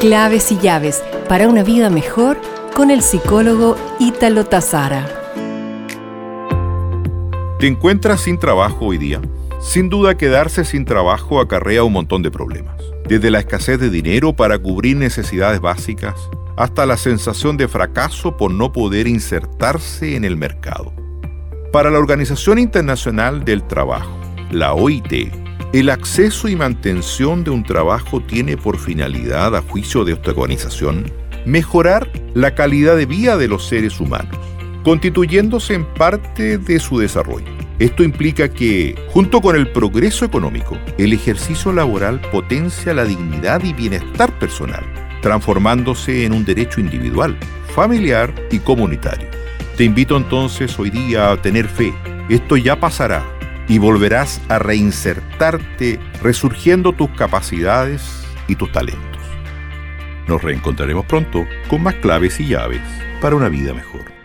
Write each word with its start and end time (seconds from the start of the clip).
Claves 0.00 0.50
y 0.50 0.56
llaves 0.56 1.04
para 1.28 1.46
una 1.46 1.62
vida 1.62 1.90
mejor 1.90 2.40
con 2.74 2.90
el 2.90 3.02
psicólogo 3.02 3.76
Ítalo 3.98 4.46
Tazara. 4.46 5.06
¿Te 7.58 7.66
encuentras 7.66 8.22
sin 8.22 8.38
trabajo 8.38 8.86
hoy 8.86 8.96
día? 8.96 9.20
Sin 9.60 9.90
duda 9.90 10.16
quedarse 10.16 10.64
sin 10.64 10.86
trabajo 10.86 11.38
acarrea 11.38 11.84
un 11.84 11.92
montón 11.92 12.22
de 12.22 12.30
problemas. 12.30 12.82
Desde 13.06 13.30
la 13.30 13.40
escasez 13.40 13.78
de 13.78 13.90
dinero 13.90 14.34
para 14.34 14.58
cubrir 14.58 14.96
necesidades 14.96 15.60
básicas 15.60 16.14
hasta 16.56 16.86
la 16.86 16.96
sensación 16.96 17.58
de 17.58 17.68
fracaso 17.68 18.38
por 18.38 18.50
no 18.50 18.72
poder 18.72 19.06
insertarse 19.06 20.16
en 20.16 20.24
el 20.24 20.38
mercado. 20.38 20.94
Para 21.74 21.90
la 21.90 21.98
Organización 21.98 22.58
Internacional 22.58 23.44
del 23.44 23.66
Trabajo, 23.66 24.18
la 24.50 24.72
OIT, 24.72 25.39
el 25.72 25.88
acceso 25.88 26.48
y 26.48 26.56
mantención 26.56 27.44
de 27.44 27.50
un 27.50 27.62
trabajo 27.62 28.20
tiene 28.20 28.56
por 28.56 28.76
finalidad, 28.76 29.54
a 29.54 29.62
juicio 29.62 30.04
de 30.04 30.14
esta 30.14 30.32
organización, 30.32 31.04
mejorar 31.46 32.10
la 32.34 32.56
calidad 32.56 32.96
de 32.96 33.06
vida 33.06 33.36
de 33.36 33.46
los 33.46 33.68
seres 33.68 34.00
humanos, 34.00 34.36
constituyéndose 34.82 35.74
en 35.74 35.84
parte 35.94 36.58
de 36.58 36.80
su 36.80 36.98
desarrollo. 36.98 37.46
Esto 37.78 38.02
implica 38.02 38.48
que, 38.48 38.96
junto 39.10 39.40
con 39.40 39.54
el 39.54 39.70
progreso 39.70 40.24
económico, 40.24 40.76
el 40.98 41.12
ejercicio 41.12 41.72
laboral 41.72 42.20
potencia 42.32 42.92
la 42.92 43.04
dignidad 43.04 43.62
y 43.62 43.72
bienestar 43.72 44.36
personal, 44.40 44.84
transformándose 45.22 46.24
en 46.24 46.32
un 46.32 46.44
derecho 46.44 46.80
individual, 46.80 47.38
familiar 47.74 48.34
y 48.50 48.58
comunitario. 48.58 49.28
Te 49.76 49.84
invito 49.84 50.16
entonces 50.16 50.76
hoy 50.80 50.90
día 50.90 51.30
a 51.30 51.40
tener 51.40 51.68
fe. 51.68 51.94
Esto 52.28 52.56
ya 52.56 52.78
pasará 52.78 53.39
y 53.70 53.78
volverás 53.78 54.40
a 54.48 54.58
reinsertarte 54.58 56.00
resurgiendo 56.20 56.92
tus 56.92 57.08
capacidades 57.10 58.02
y 58.48 58.56
tus 58.56 58.72
talentos. 58.72 59.22
Nos 60.26 60.42
reencontraremos 60.42 61.06
pronto 61.06 61.46
con 61.68 61.84
más 61.84 61.94
claves 61.94 62.40
y 62.40 62.48
llaves 62.48 62.82
para 63.20 63.36
una 63.36 63.48
vida 63.48 63.72
mejor. 63.72 64.19